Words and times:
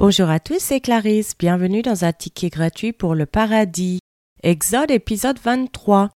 Bonjour 0.00 0.30
à 0.30 0.38
tous, 0.38 0.60
c'est 0.60 0.78
Clarisse. 0.78 1.36
Bienvenue 1.36 1.82
dans 1.82 2.04
un 2.04 2.12
ticket 2.12 2.50
gratuit 2.50 2.92
pour 2.92 3.16
le 3.16 3.26
paradis. 3.26 3.98
Exode 4.44 4.92
épisode 4.92 5.40
23. 5.40 6.10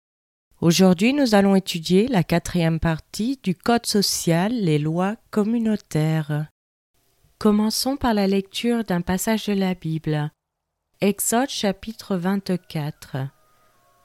Aujourd'hui, 0.61 1.13
nous 1.13 1.33
allons 1.33 1.55
étudier 1.55 2.07
la 2.07 2.23
quatrième 2.23 2.79
partie 2.79 3.39
du 3.41 3.55
Code 3.55 3.87
social, 3.87 4.53
les 4.53 4.77
lois 4.77 5.15
communautaires. 5.31 6.45
Commençons 7.39 7.97
par 7.97 8.13
la 8.13 8.27
lecture 8.27 8.83
d'un 8.83 9.01
passage 9.01 9.47
de 9.47 9.53
la 9.53 9.73
Bible. 9.73 10.29
Exode 11.01 11.49
chapitre 11.49 12.17
24. 12.17 13.17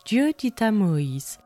Dieu 0.06 0.32
dit 0.38 0.54
à 0.58 0.72
Moïse 0.72 1.36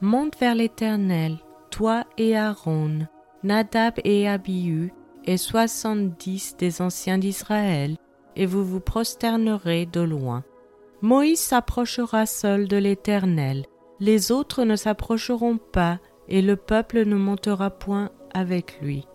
Monte 0.00 0.38
vers 0.38 0.54
l'Éternel, 0.54 1.38
toi 1.72 2.04
et 2.18 2.36
Aaron, 2.36 3.08
Nadab 3.42 3.94
et 4.04 4.28
Abihu, 4.28 4.92
et 5.24 5.36
soixante-dix 5.36 6.56
des 6.56 6.82
anciens 6.82 7.18
d'Israël, 7.18 7.96
et 8.36 8.46
vous 8.46 8.64
vous 8.64 8.80
prosternerez 8.80 9.86
de 9.86 10.00
loin. 10.00 10.44
Moïse 11.02 11.40
s'approchera 11.40 12.26
seul 12.26 12.68
de 12.68 12.76
l'Éternel, 12.76 13.64
les 14.00 14.32
autres 14.32 14.64
ne 14.64 14.76
s'approcheront 14.76 15.58
pas, 15.58 15.98
et 16.28 16.42
le 16.42 16.56
peuple 16.56 17.04
ne 17.04 17.16
montera 17.16 17.70
point 17.70 18.10
avec 18.32 18.80
lui. 18.80 19.06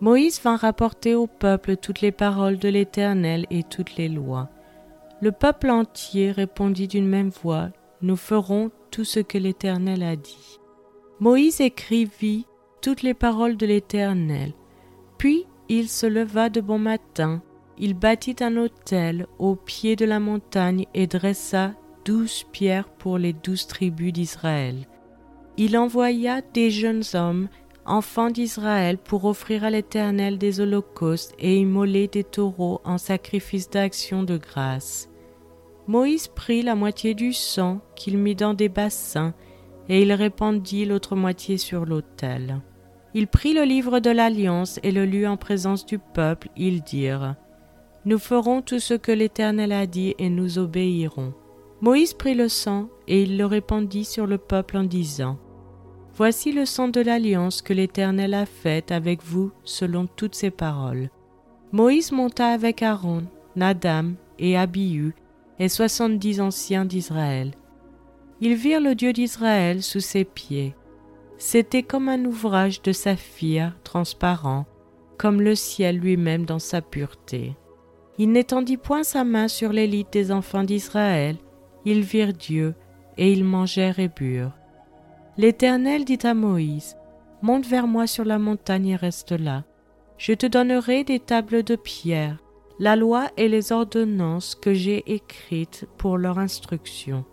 Moïse 0.00 0.40
vint 0.42 0.56
rapporter 0.56 1.14
au 1.14 1.26
peuple 1.26 1.76
toutes 1.76 2.02
les 2.02 2.12
paroles 2.12 2.58
de 2.58 2.68
l'Éternel 2.68 3.46
et 3.50 3.62
toutes 3.62 3.96
les 3.96 4.08
lois. 4.08 4.50
Le 5.22 5.32
peuple 5.32 5.70
entier 5.70 6.30
répondit 6.30 6.88
d'une 6.88 7.08
même 7.08 7.30
voix, 7.30 7.70
Nous 8.02 8.16
ferons 8.16 8.70
tout 8.90 9.04
ce 9.04 9.20
que 9.20 9.38
l'Éternel 9.38 10.02
a 10.02 10.16
dit. 10.16 10.60
Moïse 11.18 11.62
écrivit 11.62 12.46
toutes 12.82 13.02
les 13.02 13.14
paroles 13.14 13.56
de 13.56 13.64
l'Éternel. 13.64 14.52
Puis 15.18 15.46
il 15.68 15.88
se 15.88 16.06
leva 16.06 16.48
de 16.48 16.60
bon 16.60 16.78
matin, 16.78 17.42
il 17.78 17.94
bâtit 17.94 18.36
un 18.40 18.56
autel 18.56 19.26
au 19.38 19.56
pied 19.56 19.96
de 19.96 20.04
la 20.04 20.20
montagne 20.20 20.86
et 20.94 21.06
dressa 21.06 21.74
douze 22.04 22.44
pierres 22.52 22.88
pour 22.88 23.18
les 23.18 23.32
douze 23.32 23.66
tribus 23.66 24.12
d'Israël. 24.12 24.86
Il 25.56 25.76
envoya 25.76 26.40
des 26.54 26.70
jeunes 26.70 27.02
hommes, 27.14 27.48
enfants 27.84 28.30
d'Israël, 28.30 28.98
pour 28.98 29.24
offrir 29.24 29.64
à 29.64 29.70
l'Éternel 29.70 30.38
des 30.38 30.60
holocaustes 30.60 31.34
et 31.38 31.56
immoler 31.58 32.08
des 32.08 32.24
taureaux 32.24 32.80
en 32.84 32.98
sacrifice 32.98 33.68
d'action 33.70 34.22
de 34.22 34.36
grâce. 34.36 35.08
Moïse 35.86 36.28
prit 36.28 36.62
la 36.62 36.74
moitié 36.74 37.14
du 37.14 37.32
sang 37.32 37.80
qu'il 37.94 38.18
mit 38.18 38.34
dans 38.34 38.54
des 38.54 38.68
bassins, 38.68 39.34
et 39.88 40.02
il 40.02 40.12
répandit 40.12 40.84
l'autre 40.84 41.14
moitié 41.14 41.58
sur 41.58 41.86
l'autel. 41.86 42.60
Il 43.18 43.28
prit 43.28 43.54
le 43.54 43.62
livre 43.62 43.98
de 43.98 44.10
l'Alliance 44.10 44.78
et 44.82 44.92
le 44.92 45.06
lut 45.06 45.26
en 45.26 45.38
présence 45.38 45.86
du 45.86 45.98
peuple. 45.98 46.50
Ils 46.54 46.82
dirent 46.82 47.34
Nous 48.04 48.18
ferons 48.18 48.60
tout 48.60 48.78
ce 48.78 48.92
que 48.92 49.10
l'Éternel 49.10 49.72
a 49.72 49.86
dit 49.86 50.14
et 50.18 50.28
nous 50.28 50.58
obéirons. 50.58 51.32
Moïse 51.80 52.12
prit 52.12 52.34
le 52.34 52.50
sang 52.50 52.90
et 53.08 53.22
il 53.22 53.38
le 53.38 53.46
répandit 53.46 54.04
sur 54.04 54.26
le 54.26 54.36
peuple 54.36 54.76
en 54.76 54.84
disant 54.84 55.38
Voici 56.14 56.52
le 56.52 56.66
sang 56.66 56.88
de 56.88 57.00
l'alliance 57.00 57.62
que 57.62 57.72
l'Éternel 57.72 58.34
a 58.34 58.44
faite 58.44 58.92
avec 58.92 59.22
vous 59.22 59.50
selon 59.64 60.06
toutes 60.06 60.34
ses 60.34 60.50
paroles. 60.50 61.08
Moïse 61.72 62.12
monta 62.12 62.48
avec 62.48 62.82
Aaron, 62.82 63.22
Nadam 63.56 64.16
et 64.38 64.58
Abihu 64.58 65.14
et 65.58 65.70
soixante-dix 65.70 66.38
anciens 66.42 66.84
d'Israël. 66.84 67.52
Ils 68.42 68.56
virent 68.56 68.82
le 68.82 68.94
Dieu 68.94 69.14
d'Israël 69.14 69.82
sous 69.82 70.00
ses 70.00 70.26
pieds. 70.26 70.74
C'était 71.38 71.82
comme 71.82 72.08
un 72.08 72.24
ouvrage 72.24 72.82
de 72.82 72.92
saphir 72.92 73.76
transparent, 73.84 74.64
comme 75.18 75.40
le 75.40 75.54
ciel 75.54 75.98
lui-même 75.98 76.46
dans 76.46 76.58
sa 76.58 76.80
pureté. 76.80 77.54
Il 78.18 78.32
n'étendit 78.32 78.78
point 78.78 79.02
sa 79.02 79.24
main 79.24 79.48
sur 79.48 79.72
l'élite 79.72 80.12
des 80.12 80.32
enfants 80.32 80.64
d'Israël, 80.64 81.36
ils 81.84 82.00
virent 82.00 82.32
Dieu, 82.32 82.74
et 83.18 83.32
ils 83.32 83.44
mangèrent 83.44 83.98
et 83.98 84.08
burent. 84.08 84.52
L'Éternel 85.36 86.04
dit 86.04 86.18
à 86.22 86.34
Moïse, 86.34 86.96
Monte 87.42 87.66
vers 87.66 87.86
moi 87.86 88.06
sur 88.06 88.24
la 88.24 88.38
montagne 88.38 88.88
et 88.88 88.96
reste 88.96 89.32
là. 89.32 89.64
Je 90.16 90.32
te 90.32 90.46
donnerai 90.46 91.04
des 91.04 91.20
tables 91.20 91.62
de 91.62 91.76
pierre, 91.76 92.38
la 92.78 92.96
loi 92.96 93.28
et 93.36 93.48
les 93.48 93.72
ordonnances 93.72 94.54
que 94.54 94.72
j'ai 94.72 95.04
écrites 95.12 95.86
pour 95.98 96.16
leur 96.16 96.38
instruction. 96.38 97.24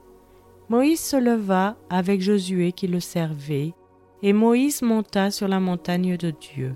Moïse 0.68 1.00
se 1.00 1.16
leva 1.16 1.78
avec 1.90 2.22
Josué 2.22 2.74
qui 2.74 2.88
le 2.88 3.00
servait, 3.00 3.74
et 4.24 4.32
Moïse 4.32 4.82
monta 4.82 5.30
sur 5.32 5.50
la 5.50 5.60
montagne 5.60 6.16
de 6.16 6.32
Dieu. 6.32 6.76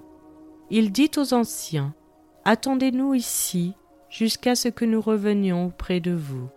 Il 0.70 0.92
dit 0.92 1.10
aux 1.16 1.34
anciens, 1.34 1.96
Attendez-nous 2.44 3.14
ici 3.14 3.74
jusqu'à 4.10 4.56
ce 4.56 4.68
que 4.68 4.84
nous 4.84 5.02
revenions 5.02 5.68
auprès 5.68 6.02
de 6.02 6.12
vous. 6.12 6.50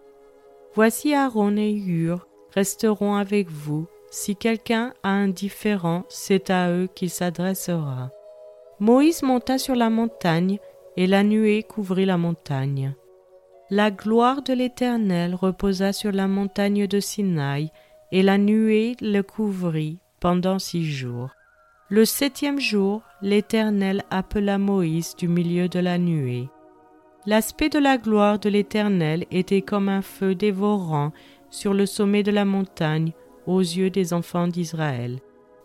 Voici 0.75 1.15
Aaron 1.15 1.57
et 1.57 1.73
Hur 1.73 2.27
resteront 2.55 3.15
avec 3.15 3.49
vous. 3.49 3.87
Si 4.11 4.35
quelqu'un 4.35 4.93
a 5.05 5.11
un 5.11 5.29
différent, 5.29 6.05
c'est 6.09 6.51
à 6.51 6.73
eux 6.73 6.89
qu'il 6.93 7.11
s'adressera. 7.11 8.11
Moïse 8.81 9.23
monta 9.23 9.59
sur 9.59 9.77
la 9.77 9.91
montagne, 9.91 10.59
et 10.97 11.07
la 11.07 11.23
nuée 11.23 11.63
couvrit 11.63 12.07
la 12.07 12.19
montagne. 12.19 12.95
La 13.71 13.93
gloire 13.93 14.43
de 14.43 14.53
l'Éternel 14.53 15.37
reposa 15.37 15.93
sur 15.93 16.11
la 16.11 16.27
montagne 16.27 16.89
de 16.89 16.99
Sinaï, 16.99 17.71
et 18.11 18.23
la 18.23 18.39
nuée 18.39 18.97
le 19.01 19.23
couvrit 19.23 20.01
pendant 20.21 20.59
six 20.59 20.85
jours. 20.85 21.31
Le 21.89 22.05
septième 22.05 22.61
jour, 22.61 23.03
l'Éternel 23.21 24.05
appela 24.11 24.59
Moïse 24.59 25.17
du 25.17 25.27
milieu 25.27 25.69
de 25.69 25.81
la 25.81 25.99
nuée. 25.99 26.49
L'aspect 27.27 27.69
de 27.69 27.79
la 27.79 27.99
gloire 27.99 28.39
de 28.39 28.49
l'Éternel 28.49 29.27
était 29.31 29.63
comme 29.63 29.89
un 29.89 30.03
feu 30.03 30.35
dévorant 30.35 31.13
sur 31.51 31.75
le 31.75 31.85
sommet 31.87 32.23
de 32.23 32.31
la 32.31 32.45
montagne 32.45 33.13
aux 33.47 33.61
yeux 33.61 33.91
des 33.91 34.13
enfants 34.13 34.47
d'Israël. 34.47 35.19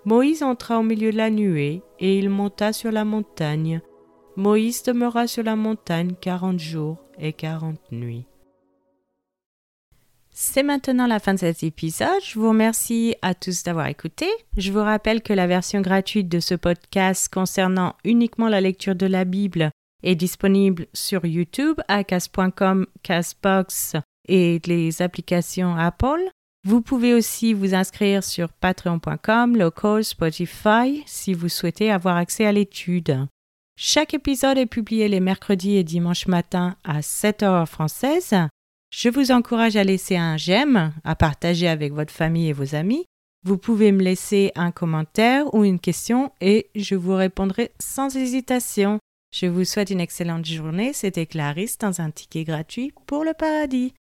Moïse 0.06 0.44
entra 0.44 0.80
au 0.80 0.84
milieu 0.84 1.12
de 1.12 1.18
la 1.18 1.30
nuée, 1.30 1.82
et 2.00 2.18
il 2.18 2.30
monta 2.30 2.74
sur 2.74 2.92
la 2.92 3.06
montagne. 3.06 3.82
Moïse 4.36 4.84
demeura 4.84 5.28
sur 5.28 5.44
la 5.44 5.56
montagne 5.56 6.14
quarante 6.20 6.60
jours 6.60 6.98
et 7.18 7.34
quarante 7.34 7.80
nuits. 7.92 8.26
C'est 10.38 10.64
maintenant 10.64 11.08
la 11.08 11.22
fin 11.22 11.34
de 11.34 11.40
cet 11.40 11.64
épisode. 11.64 12.22
Je 12.22 12.38
vous 12.38 12.50
remercie 12.50 13.16
à 13.22 13.34
tous 13.34 13.64
d'avoir 13.64 13.88
écouté. 13.88 14.28
Je 14.58 14.70
vous 14.70 14.82
rappelle 14.82 15.22
que 15.22 15.32
la 15.32 15.48
version 15.48 15.80
gratuite 15.80 16.28
de 16.28 16.42
ce 16.42 16.56
podcast 16.56 17.34
concernant 17.34 17.96
uniquement 18.04 18.50
la 18.50 18.60
lecture 18.60 18.96
de 18.96 19.06
la 19.06 19.24
Bible 19.24 19.72
est 20.04 20.16
disponible 20.16 20.88
sur 20.92 21.26
YouTube, 21.26 21.80
à 21.88 22.04
cas.com, 22.04 22.86
Casbox 23.02 23.96
et 24.28 24.60
les 24.66 25.02
applications 25.02 25.78
Apple. 25.78 26.30
Vous 26.66 26.82
pouvez 26.82 27.14
aussi 27.14 27.54
vous 27.54 27.74
inscrire 27.74 28.22
sur 28.22 28.52
patreon.com, 28.52 29.56
local, 29.56 30.04
Spotify 30.04 31.02
si 31.06 31.34
vous 31.34 31.48
souhaitez 31.48 31.92
avoir 31.92 32.18
accès 32.18 32.46
à 32.46 32.52
l'étude. 32.52 33.26
Chaque 33.78 34.14
épisode 34.14 34.58
est 34.58 34.66
publié 34.66 35.08
les 35.08 35.22
mercredis 35.22 35.78
et 35.78 35.86
dimanches 35.86 36.28
matin 36.28 36.76
à 36.84 37.02
7 37.02 37.44
heures 37.44 37.70
française. 37.70 38.36
Je 38.98 39.10
vous 39.10 39.34
encourage 39.34 39.76
à 39.76 39.84
laisser 39.84 40.16
un 40.16 40.38
j'aime, 40.38 40.94
à 41.04 41.18
partager 41.18 41.68
avec 41.68 41.92
votre 41.92 42.14
famille 42.14 42.48
et 42.48 42.54
vos 42.54 42.76
amis. 42.76 43.06
Vous 43.44 43.58
pouvez 43.58 43.92
me 43.92 44.02
laisser 44.02 44.54
un 44.56 44.72
commentaire 44.72 45.54
ou 45.54 45.66
une 45.66 45.82
question 45.82 46.32
et 46.40 46.70
je 46.76 46.96
vous 46.96 47.14
répondrai 47.14 47.74
sans 47.78 48.16
hésitation. 48.16 49.00
Je 49.36 49.48
vous 49.48 49.66
souhaite 49.66 49.90
une 49.90 50.00
excellente 50.00 50.46
journée. 50.46 50.94
C'était 50.94 51.26
Clarisse 51.26 51.78
dans 51.78 52.00
un 52.00 52.10
ticket 52.10 52.46
gratuit 52.46 52.94
pour 53.06 53.26
le 53.26 53.34
paradis. 53.34 53.94